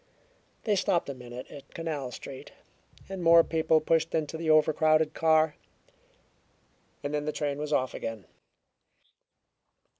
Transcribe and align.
They 0.63 0.75
stopped 0.75 1.09
a 1.09 1.13
minute 1.13 1.45
at 1.51 1.75
Canal 1.75 2.09
Street, 2.09 2.53
and 3.07 3.21
more 3.21 3.43
people 3.43 3.79
pushed 3.79 4.15
into 4.15 4.35
the 4.35 4.49
overcrowded 4.49 5.13
car, 5.13 5.57
and 7.03 7.13
then 7.13 7.25
the 7.25 7.31
train 7.31 7.59
was 7.59 7.71
off 7.71 7.93
again. 7.93 8.25